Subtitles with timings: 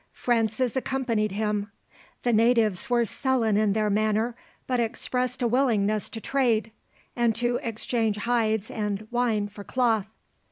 [0.13, 1.71] Francis accompanied him.
[2.23, 4.35] The natives were sullen in their manner,
[4.65, 6.71] but expressed a willingness to trade,
[7.15, 10.07] and to exchange hides and wine for cloth.